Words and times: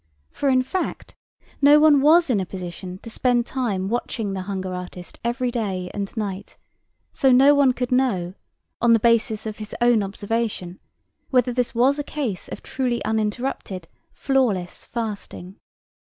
For, 0.31 0.49
in 0.49 0.63
fact, 0.63 1.13
no 1.61 1.79
one 1.79 2.01
was 2.01 2.31
in 2.31 2.39
a 2.39 2.45
position 2.47 2.97
to 3.03 3.09
spend 3.11 3.45
time 3.45 3.87
watching 3.87 4.33
the 4.33 4.41
hunger 4.41 4.73
artist 4.73 5.19
every 5.23 5.51
day 5.51 5.91
and 5.93 6.11
night, 6.17 6.57
so 7.11 7.31
no 7.31 7.53
one 7.53 7.71
could 7.71 7.91
know, 7.91 8.33
on 8.81 8.93
the 8.93 8.99
basis 8.99 9.45
of 9.45 9.59
his 9.59 9.75
own 9.79 10.01
observation, 10.01 10.79
whether 11.29 11.53
this 11.53 11.75
was 11.75 11.99
a 11.99 12.03
case 12.03 12.47
of 12.47 12.63
truly 12.63 13.03
uninterrupted, 13.05 13.87
flawless 14.11 14.85
fasting. 14.85 15.57